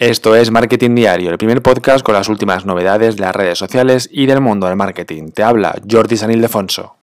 [0.00, 4.08] Esto es Marketing Diario, el primer podcast con las últimas novedades de las redes sociales
[4.10, 5.28] y del mundo del marketing.
[5.28, 6.96] Te habla Jordi San Ildefonso.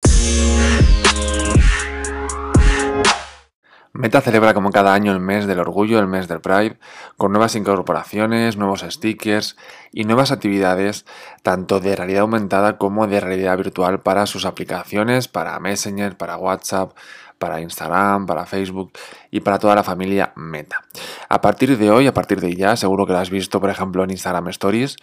[3.93, 6.77] Meta celebra como cada año el mes del orgullo, el mes del Pride,
[7.17, 9.57] con nuevas incorporaciones, nuevos stickers
[9.91, 11.05] y nuevas actividades
[11.41, 16.91] tanto de realidad aumentada como de realidad virtual para sus aplicaciones, para Messenger, para WhatsApp,
[17.37, 18.91] para Instagram, para Facebook
[19.31, 20.83] y para toda la familia Meta.
[21.29, 24.03] A partir de hoy, a partir de ya, seguro que lo has visto, por ejemplo,
[24.03, 24.97] en Instagram Stories,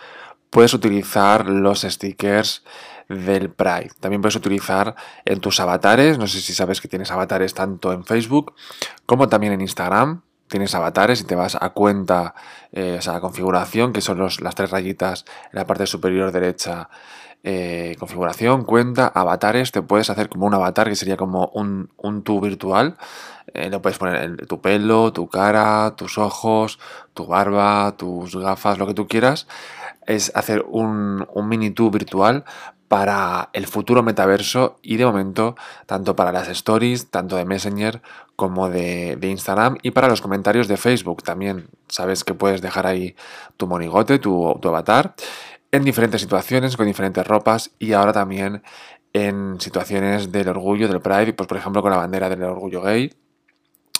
[0.54, 2.62] puedes utilizar los stickers
[3.08, 3.90] del Pride.
[3.98, 4.94] También puedes utilizar
[5.24, 8.54] en tus avatares, no sé si sabes que tienes avatares tanto en Facebook
[9.04, 10.22] como también en Instagram.
[10.46, 12.34] Tienes avatares y te vas a cuenta,
[12.70, 16.88] eh, o sea, configuración, que son las tres rayitas en la parte superior derecha
[17.46, 22.22] eh, configuración, cuenta, avatares, te puedes hacer como un avatar que sería como un, un
[22.22, 22.96] tú virtual.
[23.52, 26.78] Eh, lo puedes poner tu pelo, tu cara, tus ojos,
[27.12, 29.46] tu barba, tus gafas, lo que tú quieras.
[30.06, 32.44] Es hacer un, un mini tú virtual
[32.88, 38.02] para el futuro metaverso y de momento tanto para las stories, tanto de Messenger
[38.36, 41.68] como de, de, Instagram y para los comentarios de Facebook también.
[41.88, 43.16] Sabes que puedes dejar ahí
[43.56, 45.14] tu monigote, tu, tu avatar
[45.72, 48.62] en diferentes situaciones, con diferentes ropas y ahora también
[49.12, 53.12] en situaciones del orgullo, del Pride, pues por ejemplo con la bandera del orgullo gay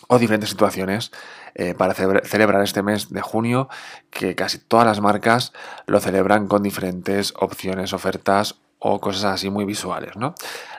[0.09, 1.13] o diferentes situaciones
[1.55, 3.69] eh, para celebrar este mes de junio
[4.11, 5.53] que casi todas las marcas
[5.87, 10.17] lo celebran con diferentes opciones, ofertas o cosas así muy visuales.
[10.17, 10.35] ¿no?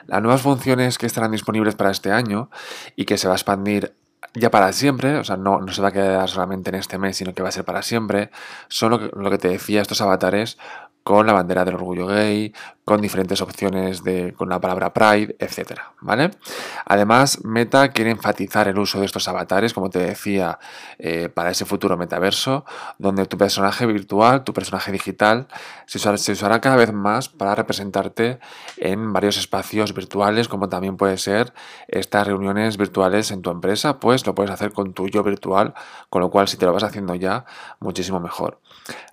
[0.06, 2.50] Las nuevas funciones que estarán disponibles para este año
[2.94, 3.94] y que se va a expandir
[4.34, 7.16] ya para siempre, o sea, no, no, se va a quedar solamente en este mes,
[7.16, 8.30] sino que va a ser para siempre,
[8.68, 10.58] son lo que, lo que te decía, estos avatares
[11.06, 12.52] con la bandera del orgullo gay,
[12.84, 15.78] con diferentes opciones de, con la palabra Pride, etc.
[16.00, 16.32] ¿vale?
[16.84, 20.58] Además, Meta quiere enfatizar el uso de estos avatares, como te decía,
[20.98, 22.64] eh, para ese futuro metaverso,
[22.98, 25.46] donde tu personaje virtual, tu personaje digital,
[25.86, 28.40] se usará, se usará cada vez más para representarte
[28.76, 31.52] en varios espacios virtuales, como también puede ser
[31.86, 35.74] estas reuniones virtuales en tu empresa, pues lo puedes hacer con tu yo virtual,
[36.10, 37.44] con lo cual si te lo vas haciendo ya,
[37.78, 38.60] muchísimo mejor.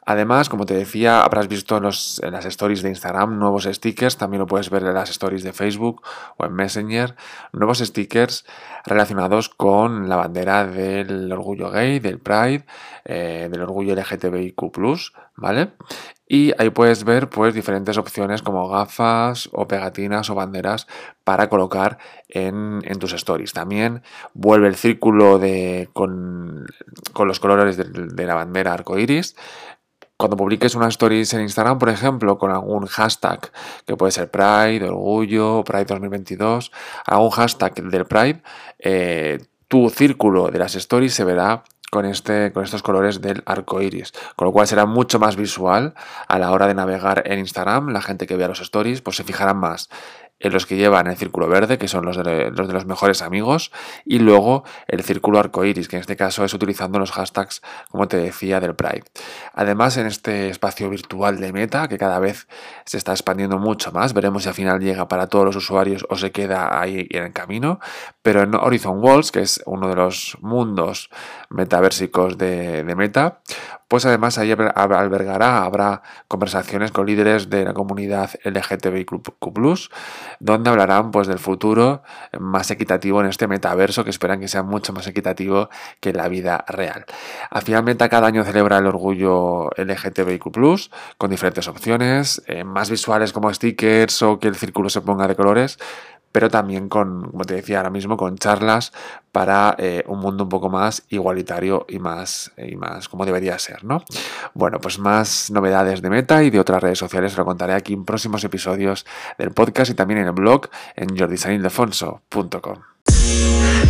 [0.06, 1.80] Además, como te decía, habrás visto
[2.22, 5.54] en las stories de Instagram nuevos stickers, también lo puedes ver en las stories de
[5.54, 6.02] Facebook
[6.38, 7.16] o en Messenger,
[7.52, 8.46] nuevos stickers
[8.86, 12.66] relacionados con la bandera del orgullo gay, del Pride,
[13.06, 14.56] eh, del orgullo LGTBIQ,
[15.36, 15.74] ¿vale?
[16.28, 20.88] Y ahí puedes ver pues diferentes opciones como gafas o pegatinas o banderas
[21.24, 23.54] para colocar en, tus stories.
[23.54, 24.02] También
[24.34, 26.66] vuelve el círculo de, con,
[27.24, 29.36] los colores de, de la bandera arcoiris
[30.18, 33.52] cuando publiques una stories en Instagram, por ejemplo, con algún hashtag,
[33.86, 36.72] que puede ser Pride, Orgullo, Pride 2022,
[37.06, 38.42] algún hashtag del Pride,
[38.80, 41.64] eh, tu círculo de las stories se verá
[41.94, 45.94] con, este, con estos colores del arco iris, con lo cual será mucho más visual
[46.28, 47.90] a la hora de navegar en Instagram.
[47.90, 49.90] La gente que vea los stories pues se fijará más
[50.52, 53.72] los que llevan el círculo verde, que son los de, los mejores amigos,
[54.06, 58.18] y luego el círculo arcoiris, que en este caso es utilizando los hashtags, como te
[58.18, 59.04] decía, del Pride.
[59.54, 62.48] Además, en este espacio virtual de Meta, que cada vez
[62.86, 66.18] se está expandiendo mucho más, veremos si al final llega para todos los usuarios o
[66.18, 67.80] se queda ahí en el camino,
[68.22, 71.10] pero en Horizon Walls, que es uno de los mundos
[71.50, 73.40] metaversicos de Meta,
[73.94, 79.22] pues además ahí albergará, habrá conversaciones con líderes de la comunidad LGTBIQ+,
[80.40, 82.02] donde hablarán pues del futuro
[82.40, 86.66] más equitativo en este metaverso que esperan que sea mucho más equitativo que la vida
[86.68, 87.06] real.
[87.64, 90.90] Finalmente cada año celebra el orgullo LGTBIQ+,
[91.20, 95.36] con diferentes opciones, eh, más visuales como stickers o que el círculo se ponga de
[95.36, 95.78] colores,
[96.34, 98.92] pero también con, como te decía ahora mismo, con charlas
[99.32, 103.86] para eh, un mundo un poco más igualitario y más, y más como debería ser,
[103.86, 104.04] ¿no?
[104.54, 108.04] Bueno, pues más novedades de Meta y de otras redes sociales lo contaré aquí en
[108.04, 109.06] próximos episodios
[109.38, 113.83] del podcast y también en el blog en jordisanildefonso.com.